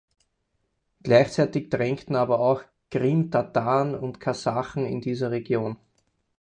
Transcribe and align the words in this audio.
Gleichzeitig 1.03 1.69
drängten 1.69 2.15
aber 2.15 2.39
auch 2.39 2.63
Krimtataren 2.89 3.93
und 3.93 4.19
Kasachen 4.19 4.87
in 4.87 4.99
diese 4.99 5.29
Region. 5.29 5.77